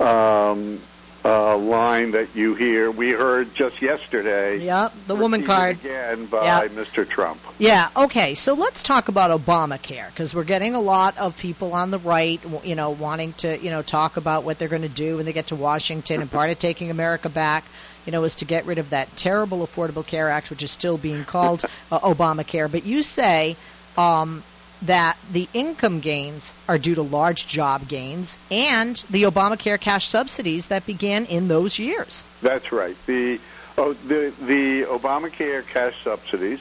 um, 0.00 0.82
uh, 1.24 1.56
line 1.56 2.12
that 2.12 2.34
you 2.34 2.54
hear, 2.54 2.90
we 2.90 3.10
heard 3.10 3.54
just 3.54 3.80
yesterday. 3.80 4.58
Yep, 4.58 4.94
the 5.06 5.14
woman 5.14 5.44
card 5.44 5.76
again 5.76 6.26
by 6.26 6.62
yep. 6.62 6.72
Mr. 6.72 7.08
Trump. 7.08 7.40
Yeah. 7.58 7.88
Okay. 7.96 8.34
So 8.34 8.54
let's 8.54 8.82
talk 8.82 9.08
about 9.08 9.30
Obamacare 9.30 10.08
because 10.08 10.34
we're 10.34 10.44
getting 10.44 10.74
a 10.74 10.80
lot 10.80 11.18
of 11.18 11.36
people 11.38 11.74
on 11.74 11.90
the 11.90 11.98
right, 11.98 12.40
you 12.64 12.74
know, 12.74 12.90
wanting 12.90 13.32
to, 13.34 13.58
you 13.58 13.70
know, 13.70 13.82
talk 13.82 14.16
about 14.16 14.44
what 14.44 14.58
they're 14.58 14.68
going 14.68 14.82
to 14.82 14.88
do 14.88 15.16
when 15.16 15.26
they 15.26 15.32
get 15.32 15.48
to 15.48 15.56
Washington, 15.56 16.20
and 16.20 16.30
part 16.30 16.50
of 16.50 16.58
taking 16.58 16.90
America 16.90 17.28
back 17.28 17.64
you 18.04 18.12
know, 18.12 18.24
is 18.24 18.36
to 18.36 18.44
get 18.44 18.66
rid 18.66 18.78
of 18.78 18.90
that 18.90 19.16
terrible 19.16 19.64
Affordable 19.66 20.04
Care 20.04 20.28
Act, 20.28 20.50
which 20.50 20.62
is 20.62 20.70
still 20.70 20.98
being 20.98 21.24
called 21.24 21.64
uh, 21.90 22.00
Obamacare. 22.00 22.70
But 22.70 22.84
you 22.84 23.02
say 23.02 23.56
um, 23.96 24.42
that 24.82 25.16
the 25.32 25.48
income 25.54 26.00
gains 26.00 26.54
are 26.68 26.78
due 26.78 26.94
to 26.94 27.02
large 27.02 27.46
job 27.46 27.86
gains 27.88 28.38
and 28.50 28.96
the 29.10 29.24
Obamacare 29.24 29.80
cash 29.80 30.08
subsidies 30.08 30.66
that 30.68 30.86
began 30.86 31.24
in 31.26 31.48
those 31.48 31.78
years. 31.78 32.24
That's 32.40 32.72
right. 32.72 32.96
The 33.06 33.40
oh, 33.78 33.92
the 33.92 34.32
the 34.40 34.82
Obamacare 34.82 35.66
cash 35.66 36.02
subsidies 36.02 36.60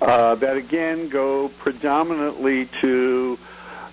uh, 0.00 0.36
that 0.36 0.56
again 0.56 1.08
go 1.08 1.48
predominantly 1.48 2.66
to 2.80 3.38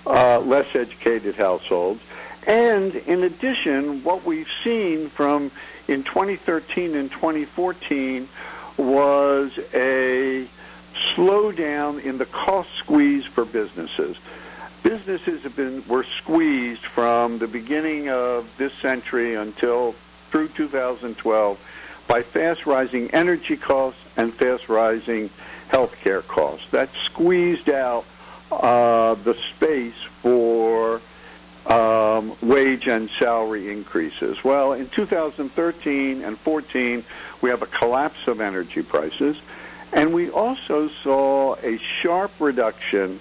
uh, 0.05 0.39
less 0.39 0.75
educated 0.75 1.35
households. 1.35 2.01
And 2.45 2.93
in 2.95 3.23
addition, 3.23 4.03
what 4.03 4.25
we've 4.25 4.49
seen 4.63 5.07
from 5.07 5.49
in 5.87 6.03
2013 6.03 6.95
and 6.95 7.09
2014 7.09 8.27
was 8.77 9.57
a 9.73 10.45
slowdown 11.15 12.03
in 12.03 12.17
the 12.17 12.25
cost 12.25 12.73
squeeze 12.75 13.25
for 13.25 13.45
businesses. 13.45 14.17
Businesses 14.83 15.43
have 15.43 15.55
been 15.55 15.83
were 15.87 16.03
squeezed 16.03 16.85
from 16.85 17.37
the 17.39 17.47
beginning 17.47 18.09
of 18.09 18.49
this 18.57 18.73
century 18.73 19.35
until 19.35 19.93
through 20.29 20.49
2012 20.49 22.05
by 22.07 22.21
fast 22.21 22.65
rising 22.65 23.09
energy 23.11 23.55
costs 23.55 24.01
and 24.17 24.33
fast 24.33 24.67
rising 24.67 25.29
healthcare 25.69 26.25
costs. 26.27 26.69
That 26.71 26.89
squeezed 27.05 27.69
out 27.69 28.05
uh, 28.51 29.15
the 29.15 29.35
space 29.35 30.01
for 30.21 31.01
um, 31.65 32.35
wage 32.41 32.87
and 32.87 33.09
salary 33.09 33.71
increases. 33.71 34.43
Well, 34.43 34.73
in 34.73 34.89
2013 34.89 36.21
and 36.23 36.37
14, 36.37 37.03
we 37.41 37.49
have 37.49 37.61
a 37.61 37.67
collapse 37.67 38.27
of 38.27 38.41
energy 38.41 38.81
prices, 38.81 39.39
and 39.93 40.13
we 40.13 40.29
also 40.29 40.87
saw 40.87 41.55
a 41.63 41.77
sharp 41.77 42.31
reduction 42.39 43.19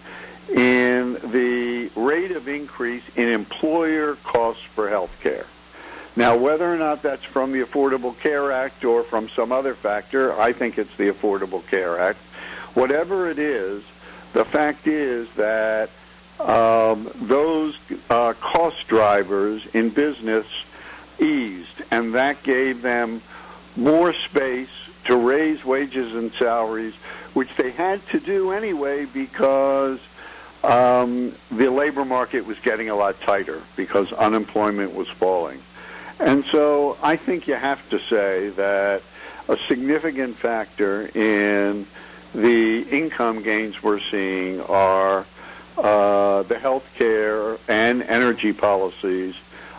in 0.49 1.14
the 1.31 1.91
rate 1.95 2.33
of 2.33 2.49
increase 2.49 3.05
in 3.17 3.29
employer 3.29 4.17
costs 4.17 4.62
for 4.62 4.88
health 4.88 5.17
care. 5.23 5.47
Now, 6.14 6.37
whether 6.37 6.71
or 6.71 6.76
not 6.76 7.02
that's 7.02 7.25
from 7.25 7.52
the 7.52 7.61
Affordable 7.61 8.19
Care 8.19 8.52
Act 8.52 8.85
or 8.85 9.02
from 9.02 9.29
some 9.31 9.50
other 9.50 9.75
factor, 9.75 10.38
I 10.38 10.52
think 10.52 10.76
it's 10.76 10.95
the 10.97 11.11
Affordable 11.11 11.67
Care 11.67 11.99
Act. 11.99 12.19
Whatever 12.75 13.29
it 13.31 13.38
is, 13.38 13.83
the 14.33 14.45
fact 14.45 14.87
is 14.87 15.31
that 15.35 15.91
um, 16.41 17.11
those 17.14 17.79
uh, 18.11 18.35
cost 18.41 18.88
drivers 18.88 19.64
in 19.75 19.91
business 19.91 20.47
eased, 21.19 21.83
and 21.91 22.14
that 22.14 22.43
gave 22.43 22.83
them 22.83 23.23
more 23.76 24.12
space 24.12 24.69
to 25.04 25.16
raise 25.16 25.64
wages 25.64 26.14
and 26.14 26.32
salaries, 26.35 26.94
which 27.35 27.54
they 27.56 27.71
had 27.71 28.06
to 28.09 28.21
do 28.21 28.52
anyway 28.52 29.04
because 29.04 29.99
um, 30.64 31.35
the 31.50 31.71
labor 31.71 32.04
market 32.04 32.47
was 32.47 32.59
getting 32.61 32.88
a 32.88 32.94
lot 32.94 33.21
tighter 33.21 33.61
because 33.76 34.12
unemployment 34.12 34.94
was 34.94 35.09
falling. 35.09 35.61
And 36.21 36.44
so 36.44 36.97
I 37.02 37.16
think 37.16 37.49
you 37.49 37.54
have 37.54 37.88
to 37.90 37.99
say 37.99 38.50
that 38.50 39.02
a 39.49 39.56
significant 39.68 40.37
factor 40.37 41.09
in 41.14 41.87
the 42.35 42.82
income 42.82 43.42
gains 43.42 43.82
we're 43.82 44.00
seeing 44.00 44.61
are 44.62 45.26
uh, 45.76 46.42
the 46.44 46.59
health 46.59 46.88
care 46.94 47.56
and 47.68 48.02
energy 48.02 48.52
policies 48.52 49.35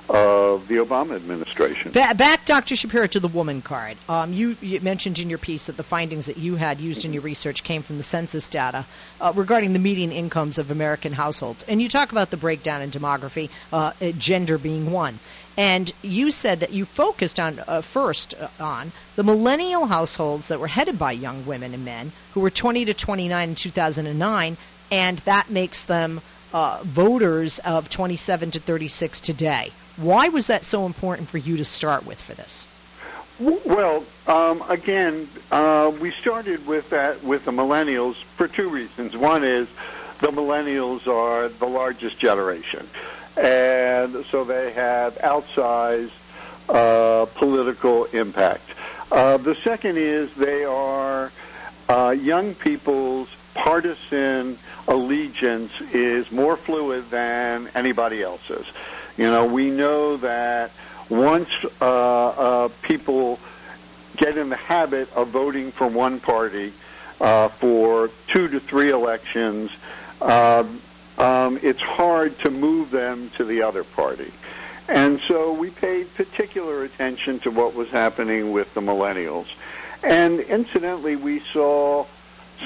of 0.09 0.67
the 0.67 0.75
Obama 0.75 1.15
administration. 1.15 1.91
Back, 1.91 2.45
Dr. 2.45 2.75
Shapiro, 2.75 3.07
to 3.07 3.19
the 3.19 3.27
woman 3.27 3.61
card. 3.61 3.97
Um, 4.09 4.33
you, 4.33 4.57
you, 4.61 4.81
mentioned 4.81 5.19
in 5.19 5.29
your 5.29 5.39
piece 5.39 5.67
that 5.67 5.77
the 5.77 5.83
findings 5.83 6.25
that 6.25 6.37
you 6.37 6.55
had 6.55 6.81
used 6.81 7.05
in 7.05 7.13
your 7.13 7.21
research 7.21 7.63
came 7.63 7.83
from 7.83 7.97
the 7.97 8.03
census 8.03 8.49
data 8.49 8.85
uh, 9.21 9.31
regarding 9.35 9.73
the 9.73 9.79
median 9.79 10.11
incomes 10.11 10.57
of 10.57 10.71
American 10.71 11.13
households. 11.13 11.63
And 11.63 11.81
you 11.81 11.87
talk 11.87 12.11
about 12.11 12.29
the 12.29 12.37
breakdown 12.37 12.81
in 12.81 12.91
demography, 12.91 13.49
uh, 13.71 13.93
gender 14.17 14.57
being 14.57 14.91
one. 14.91 15.19
And 15.55 15.91
you 16.01 16.31
said 16.31 16.61
that 16.61 16.71
you 16.71 16.85
focused 16.85 17.39
on 17.39 17.61
uh, 17.67 17.81
first 17.81 18.33
uh, 18.39 18.47
on 18.59 18.91
the 19.15 19.23
millennial 19.23 19.85
households 19.85 20.47
that 20.47 20.59
were 20.59 20.67
headed 20.67 20.97
by 20.97 21.11
young 21.11 21.45
women 21.45 21.73
and 21.73 21.85
men 21.85 22.11
who 22.33 22.39
were 22.39 22.49
20 22.49 22.85
to 22.85 22.93
29 22.93 23.49
in 23.49 23.55
2009 23.55 24.57
and 24.91 25.17
that 25.19 25.49
makes 25.49 25.85
them 25.85 26.21
uh, 26.53 26.79
voters 26.83 27.59
of 27.59 27.89
27 27.89 28.51
to 28.51 28.59
36 28.59 29.21
today. 29.21 29.71
Why 29.97 30.29
was 30.29 30.47
that 30.47 30.63
so 30.63 30.85
important 30.85 31.29
for 31.29 31.37
you 31.37 31.57
to 31.57 31.65
start 31.65 32.05
with 32.05 32.21
for 32.21 32.33
this? 32.33 32.67
Well, 33.39 34.05
um, 34.27 34.63
again, 34.69 35.27
uh, 35.51 35.91
we 35.99 36.11
started 36.11 36.65
with 36.67 36.91
that 36.91 37.23
with 37.23 37.45
the 37.45 37.51
millennials 37.51 38.15
for 38.15 38.47
two 38.47 38.69
reasons. 38.69 39.17
One 39.17 39.43
is 39.43 39.67
the 40.19 40.27
millennials 40.27 41.07
are 41.07 41.49
the 41.49 41.65
largest 41.65 42.19
generation, 42.19 42.87
and 43.35 44.23
so 44.25 44.43
they 44.43 44.71
have 44.73 45.15
outsized 45.15 46.11
uh, 46.69 47.25
political 47.35 48.05
impact. 48.05 48.69
Uh, 49.11 49.37
the 49.37 49.55
second 49.55 49.97
is 49.97 50.33
they 50.35 50.63
are 50.63 51.31
uh, 51.89 52.15
young 52.17 52.53
people's 52.53 53.35
partisan 53.53 54.57
allegiance 54.87 55.71
is 55.93 56.31
more 56.31 56.57
fluid 56.57 57.09
than 57.09 57.69
anybody 57.75 58.21
else's. 58.21 58.65
You 59.17 59.29
know, 59.29 59.45
we 59.45 59.69
know 59.69 60.17
that 60.17 60.71
once 61.09 61.49
uh, 61.81 62.27
uh, 62.27 62.69
people 62.81 63.39
get 64.17 64.37
in 64.37 64.49
the 64.49 64.55
habit 64.55 65.11
of 65.15 65.29
voting 65.29 65.71
for 65.71 65.87
one 65.87 66.19
party 66.19 66.73
uh, 67.21 67.47
for 67.49 68.09
two 68.27 68.47
to 68.47 68.59
three 68.59 68.89
elections, 68.89 69.71
uh, 70.21 70.63
um, 71.17 71.59
it's 71.61 71.81
hard 71.81 72.37
to 72.39 72.49
move 72.49 72.89
them 72.91 73.29
to 73.37 73.43
the 73.43 73.61
other 73.61 73.83
party. 73.83 74.31
And 74.89 75.19
so 75.21 75.53
we 75.53 75.69
paid 75.69 76.13
particular 76.15 76.83
attention 76.83 77.39
to 77.39 77.51
what 77.51 77.73
was 77.73 77.89
happening 77.89 78.51
with 78.51 78.73
the 78.73 78.81
millennials. 78.81 79.47
And 80.03 80.39
incidentally, 80.41 81.15
we 81.15 81.39
saw 81.39 82.05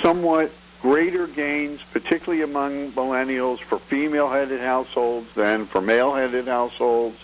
somewhat 0.01 0.51
greater 0.81 1.27
gains, 1.27 1.81
particularly 1.91 2.43
among 2.43 2.91
millennials, 2.91 3.59
for 3.59 3.79
female-headed 3.79 4.61
households 4.61 5.33
than 5.33 5.65
for 5.65 5.81
male-headed 5.81 6.47
households. 6.47 7.19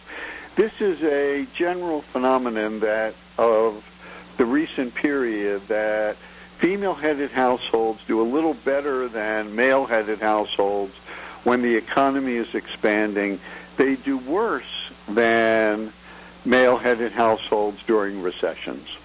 This 0.55 0.81
is 0.81 1.01
a 1.03 1.45
general 1.55 2.01
phenomenon 2.01 2.79
that 2.81 3.15
of 3.38 3.89
the 4.38 4.45
recent 4.45 4.93
period 4.95 5.62
that 5.67 6.15
female-headed 6.57 7.31
households 7.31 8.03
do 8.05 8.22
a 8.22 8.24
little 8.24 8.53
better 8.53 9.07
than 9.07 9.55
male-headed 9.55 10.19
households 10.19 10.95
when 11.43 11.62
the 11.62 11.75
economy 11.75 12.36
is 12.36 12.55
expanding. 12.55 13.39
They 13.77 13.95
do 13.95 14.17
worse 14.17 14.91
than 15.10 15.91
male-headed 16.45 17.12
households 17.12 17.83
during 17.83 18.22
recessions. 18.22 18.98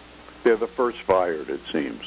They're 0.45 0.57
the 0.57 0.67
first 0.67 0.99
fired, 0.99 1.49
it 1.51 1.61
seems. 1.67 2.03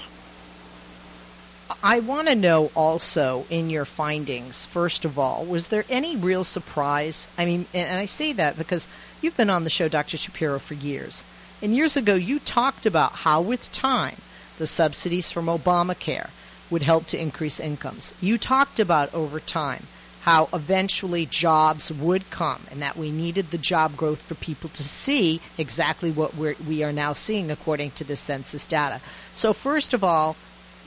I 1.83 2.00
want 2.00 2.27
to 2.27 2.35
know 2.35 2.69
also 2.75 3.47
in 3.50 3.71
your 3.71 3.85
findings, 3.85 4.65
first 4.65 5.03
of 5.03 5.17
all, 5.17 5.45
was 5.45 5.69
there 5.69 5.83
any 5.89 6.15
real 6.15 6.43
surprise? 6.43 7.27
I 7.39 7.45
mean, 7.45 7.65
and 7.73 7.97
I 7.97 8.05
say 8.05 8.33
that 8.33 8.55
because 8.55 8.88
you've 9.21 9.35
been 9.35 9.50
on 9.50 9.63
the 9.63 9.71
show, 9.71 9.88
Dr. 9.88 10.17
Shapiro, 10.17 10.59
for 10.59 10.75
years. 10.75 11.23
And 11.63 11.75
years 11.75 11.97
ago, 11.97 12.13
you 12.13 12.38
talked 12.38 12.85
about 12.85 13.13
how, 13.13 13.41
with 13.41 13.71
time, 13.71 14.15
the 14.59 14.67
subsidies 14.67 15.31
from 15.31 15.47
Obamacare 15.47 16.29
would 16.69 16.83
help 16.83 17.07
to 17.07 17.19
increase 17.19 17.59
incomes. 17.59 18.13
You 18.21 18.38
talked 18.38 18.79
about 18.79 19.15
over 19.15 19.39
time 19.39 19.83
how 20.21 20.50
eventually 20.53 21.25
jobs 21.25 21.91
would 21.91 22.29
come 22.29 22.61
and 22.69 22.83
that 22.83 22.95
we 22.95 23.09
needed 23.09 23.50
the 23.50 23.57
job 23.57 23.97
growth 23.97 24.21
for 24.21 24.35
people 24.35 24.69
to 24.69 24.83
see 24.83 25.41
exactly 25.57 26.11
what 26.11 26.35
we're, 26.35 26.55
we 26.67 26.83
are 26.83 26.93
now 26.93 27.13
seeing 27.13 27.50
according 27.50 27.89
to 27.91 28.03
the 28.03 28.15
census 28.15 28.67
data. 28.67 29.01
So, 29.33 29.51
first 29.53 29.95
of 29.95 30.03
all, 30.03 30.35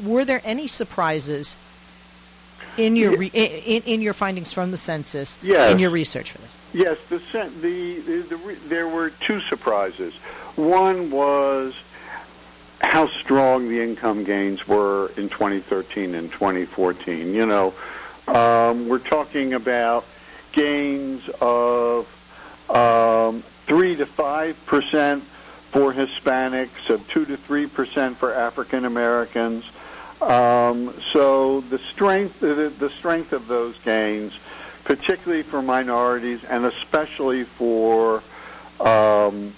were 0.03 0.25
there 0.25 0.41
any 0.45 0.67
surprises 0.67 1.57
in 2.77 2.97
your 2.97 3.17
re- 3.17 3.31
in, 3.33 3.83
in 3.83 4.03
your 4.03 4.15
findings 4.15 4.53
from 4.53 4.71
the 4.71 4.77
census 4.77 5.39
yes. 5.43 5.73
in 5.73 5.79
your 5.79 5.91
research 5.91 6.33
for 6.33 6.39
this? 6.39 6.59
Yes, 6.73 6.99
the, 7.07 7.19
the, 7.61 8.01
the, 8.01 8.37
the 8.37 8.57
there 8.67 8.89
were 8.89 9.11
two 9.11 9.41
surprises. 9.41 10.15
One 10.57 11.11
was 11.11 11.75
how 12.81 13.09
strong 13.09 13.69
the 13.69 13.81
income 13.81 14.25
gains 14.25 14.67
were 14.67 15.11
in 15.17 15.29
2013 15.29 16.15
and 16.15 16.31
2014. 16.31 17.33
You 17.35 17.47
know, 17.47 17.75
um, 18.29 18.89
we're 18.89 18.99
talking 18.99 19.55
about 19.55 20.05
gains 20.53 21.29
of 21.41 22.09
um, 22.71 23.43
three 23.67 23.97
to 23.97 24.07
five 24.07 24.65
percent 24.67 25.23
for 25.23 25.93
Hispanics, 25.93 26.91
of 26.91 27.07
two 27.09 27.25
to 27.25 27.37
three 27.37 27.67
percent 27.67 28.17
for 28.17 28.33
African 28.33 28.85
Americans. 28.85 29.65
Um, 30.21 30.95
so 31.13 31.61
the 31.61 31.79
strength, 31.79 32.41
the, 32.41 32.91
strength 32.97 33.33
of 33.33 33.47
those 33.47 33.79
gains, 33.81 34.33
particularly 34.85 35.43
for 35.43 35.63
minorities 35.63 36.43
and 36.45 36.65
especially 36.65 37.45
for 37.45 38.23
um, 38.81 39.53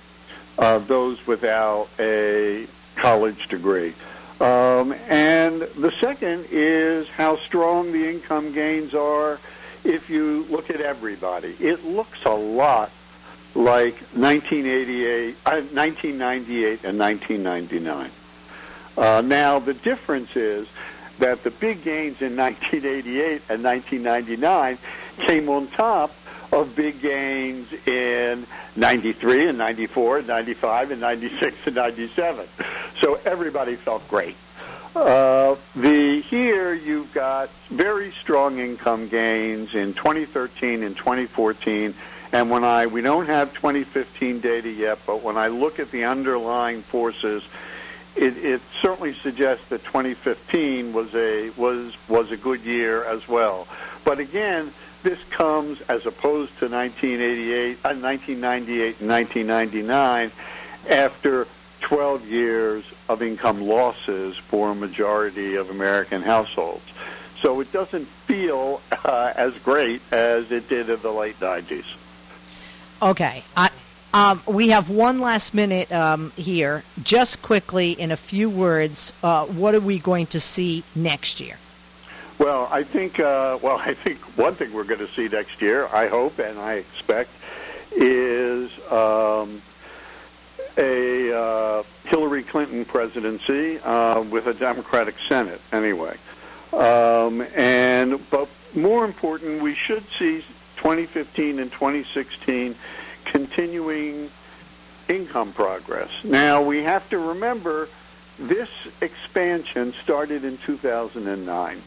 uh, 0.59 0.79
those 0.79 1.25
without 1.27 1.89
a 1.99 2.67
college 2.97 3.49
degree. 3.49 3.95
Um, 4.41 4.93
and 5.09 5.63
the 5.63 5.93
second 6.01 6.47
is 6.51 7.09
how 7.09 7.37
strong 7.37 7.93
the 7.93 8.09
income 8.09 8.53
gains 8.53 8.95
are 8.95 9.39
if 9.85 10.11
you 10.11 10.47
look 10.51 10.69
at 10.71 10.81
everybody. 10.81 11.57
It 11.61 11.85
looks 11.85 12.25
a 12.25 12.35
lot 12.35 12.91
like 13.55 13.95
1988, 14.13 15.37
uh, 15.47 15.51
1998 15.73 16.85
and 16.85 16.99
1999. 16.99 18.11
Uh, 18.97 19.23
now, 19.25 19.59
the 19.59 19.75
difference 19.75 20.37
is 20.37 20.69
that 21.19 21.43
the 21.45 21.51
big 21.51 21.83
gains 21.83 22.23
in 22.23 22.37
1988 22.37 23.43
and 23.49 23.63
1999 23.63 24.79
came 25.27 25.49
on 25.49 25.67
top 25.69 26.15
of 26.53 26.75
big 26.77 27.01
gains 27.01 27.73
in 27.87 28.47
93 28.77 29.49
and 29.49 29.59
94 29.59 30.19
and 30.19 30.27
95 30.27 30.91
and 30.93 31.01
96 31.01 31.67
and 31.67 31.77
97. 31.77 32.47
So 33.01 33.19
everybody 33.25 33.77
felt 33.77 34.07
great. 34.09 34.37
Uh, 34.95 35.57
the 35.75 36.23
here 36.23 36.73
you've 36.73 37.13
got 37.13 37.51
very 37.69 38.13
strong 38.13 38.59
income 38.59 39.09
gains 39.09 39.75
in 39.75 39.93
2013 39.93 40.83
and 40.83 40.97
2014, 40.97 41.93
and 42.33 42.51
when 42.51 42.65
I 42.65 42.87
we 42.87 43.03
don't 43.03 43.27
have 43.27 43.53
2015 43.53 44.41
data 44.41 44.71
yet, 44.71 44.99
but 45.07 45.23
when 45.23 45.37
I 45.37 45.49
look 45.49 45.81
at 45.81 45.91
the 45.91 46.05
underlying 46.05 46.81
forces 46.81 47.43
it, 48.17 48.37
it 48.39 48.61
certainly 48.81 49.15
suggests 49.15 49.69
that 49.69 49.85
2015 49.85 50.93
was 50.93 51.15
a 51.15 51.51
was 51.51 51.95
was 52.09 52.31
a 52.31 52.37
good 52.37 52.63
year 52.63 53.05
as 53.05 53.29
well. 53.29 53.69
But 54.05 54.19
again, 54.19 54.73
this 55.03 55.23
comes 55.25 55.81
as 55.83 56.07
opposed 56.07 56.59
to 56.59 56.69
1988, 56.69 57.79
uh, 57.85 57.95
1998, 57.95 59.01
and 59.01 59.09
1999, 59.09 60.31
after 60.91 61.47
12 61.81 62.27
years 62.27 62.85
of 63.09 63.23
income 63.23 63.61
losses 63.61 64.37
for 64.37 64.71
a 64.71 64.75
majority 64.75 65.55
of 65.57 65.71
American 65.71 66.23
households. 66.23 66.85
So 67.41 67.61
it 67.61 67.71
doesn't 67.73 68.07
feel 68.07 68.81
uh, 69.05 69.33
as 69.37 69.57
great 69.59 70.01
as 70.11 70.51
it 70.51 70.69
did 70.69 70.89
in 70.89 71.01
the 71.03 71.13
late 71.13 71.39
90s. 71.39 71.85
Okay, 73.03 73.45
I, 73.57 73.71
um, 74.17 74.43
we 74.47 74.69
have 74.69 74.89
one 74.89 75.21
last 75.21 75.53
minute 75.53 75.93
um, 75.93 76.33
here. 76.37 76.83
Just 77.03 77.43
quickly, 77.43 77.93
in 77.93 78.13
a 78.13 78.17
few 78.17 78.49
words, 78.49 79.13
uh, 79.23 79.45
what 79.45 79.75
are 79.75 79.81
we 79.81 79.99
going 79.99 80.27
to 80.29 80.41
see 80.41 80.85
next 80.95 81.39
year? 81.39 81.57
Well, 82.39 82.67
I 82.71 82.83
think 82.83 83.21
uh, 83.21 83.59
well, 83.61 83.77
I 83.85 83.93
think 83.93 84.19
one 84.39 84.55
thing 84.55 84.73
we're 84.73 84.85
going 84.85 85.01
to 85.01 85.09
see 85.09 85.29
next 85.29 85.61
year, 85.61 85.87
I 85.93 86.07
hope 86.07 86.39
and 86.39 86.59
I 86.59 86.75
expect, 86.75 87.29
is 87.93 88.71
um, 88.91 89.61
a 90.79 91.33
uh, 91.33 91.83
Hillary 92.05 92.43
Clinton 92.43 92.87
presidency 92.87 93.79
uh, 93.81 94.23
with 94.23 94.47
a 94.47 94.55
Democratic 94.55 95.17
Senate. 95.29 95.61
Anyway, 95.73 96.17
um, 96.73 97.43
and 97.55 98.19
but 98.31 98.49
more 98.75 99.05
important, 99.05 99.61
we 99.61 99.75
should 99.75 100.05
see 100.05 100.43
2015 100.77 101.59
and 101.59 101.71
2016 101.71 102.75
continuing 103.33 104.31
income 105.09 105.53
progress. 105.53 106.11
Now, 106.25 106.63
we 106.63 106.83
have 106.83 107.09
to 107.11 107.19
remember 107.19 107.91
this 108.39 108.69
expansion 109.01 109.95
started 110.03 110.45
in 110.45 110.59
2009. 110.59 111.85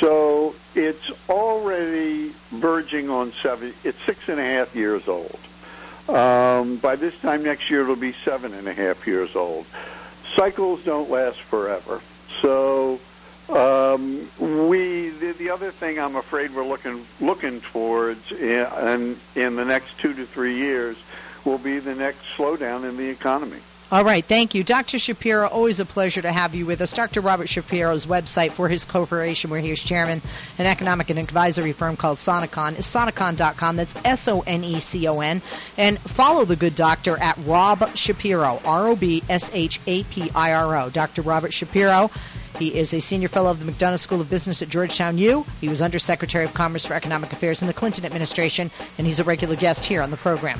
So 0.00 0.56
it's 0.74 1.10
already 1.28 2.34
verging 2.50 3.08
on 3.08 3.32
seven, 3.42 3.74
it's 3.84 3.98
six 4.06 4.24
and 4.26 4.40
a 4.40 4.44
half 4.44 4.74
years 4.74 5.02
old. 5.06 5.40
Um, 6.08 6.78
by 6.78 6.96
this 6.96 7.14
time 7.22 7.42
next 7.42 7.70
year, 7.70 7.82
it'll 7.82 7.96
be 7.96 8.14
seven 8.24 8.52
and 8.54 8.68
a 8.68 8.74
half 8.74 9.06
years 9.06 9.30
old. 9.34 9.66
Cycles 10.36 10.82
don't 10.84 11.08
last 11.10 11.38
forever. 11.48 12.02
So 12.42 13.00
um, 13.48 14.30
other 15.54 15.70
thing 15.70 16.00
I'm 16.00 16.16
afraid 16.16 16.52
we're 16.52 16.66
looking 16.66 17.06
looking 17.20 17.60
towards 17.60 18.32
in, 18.32 19.16
in 19.36 19.54
the 19.54 19.64
next 19.64 20.00
two 20.00 20.12
to 20.12 20.26
three 20.26 20.56
years 20.56 20.96
will 21.44 21.58
be 21.58 21.78
the 21.78 21.94
next 21.94 22.18
slowdown 22.36 22.88
in 22.88 22.96
the 22.96 23.08
economy. 23.08 23.60
All 23.92 24.02
right, 24.02 24.24
thank 24.24 24.56
you. 24.56 24.64
Dr. 24.64 24.98
Shapiro, 24.98 25.46
always 25.46 25.78
a 25.78 25.84
pleasure 25.84 26.20
to 26.20 26.32
have 26.32 26.56
you 26.56 26.66
with 26.66 26.80
us. 26.80 26.92
Dr. 26.92 27.20
Robert 27.20 27.48
Shapiro's 27.48 28.06
website 28.06 28.50
for 28.50 28.68
his 28.68 28.84
corporation, 28.84 29.50
where 29.50 29.60
he 29.60 29.70
is 29.70 29.80
chairman, 29.80 30.22
an 30.58 30.66
economic 30.66 31.10
and 31.10 31.20
advisory 31.20 31.70
firm 31.70 31.96
called 31.96 32.16
Sonecon, 32.16 32.76
is 32.76 32.86
sonecon.com. 32.86 33.76
That's 33.76 33.94
S 34.04 34.26
O 34.26 34.40
N 34.40 34.64
E 34.64 34.80
C 34.80 35.06
O 35.06 35.20
N. 35.20 35.40
And 35.78 36.00
follow 36.00 36.44
the 36.44 36.56
good 36.56 36.74
doctor 36.74 37.16
at 37.16 37.38
Rob 37.44 37.96
Shapiro, 37.96 38.60
R 38.64 38.88
O 38.88 38.96
B 38.96 39.22
S 39.28 39.52
H 39.54 39.78
A 39.86 40.02
P 40.02 40.32
I 40.34 40.54
R 40.54 40.76
O. 40.78 40.90
Dr. 40.90 41.22
Robert 41.22 41.52
Shapiro 41.52 42.10
he 42.58 42.74
is 42.74 42.92
a 42.94 43.00
senior 43.00 43.28
fellow 43.28 43.50
of 43.50 43.64
the 43.64 43.70
McDonough 43.70 43.98
School 43.98 44.20
of 44.20 44.30
Business 44.30 44.62
at 44.62 44.68
Georgetown 44.68 45.18
U. 45.18 45.44
He 45.60 45.68
was 45.68 45.82
Undersecretary 45.82 46.44
of 46.44 46.54
Commerce 46.54 46.86
for 46.86 46.94
Economic 46.94 47.32
Affairs 47.32 47.62
in 47.62 47.68
the 47.68 47.74
Clinton 47.74 48.04
administration, 48.04 48.70
and 48.98 49.06
he's 49.06 49.20
a 49.20 49.24
regular 49.24 49.56
guest 49.56 49.84
here 49.84 50.02
on 50.02 50.10
the 50.10 50.16
program. 50.16 50.52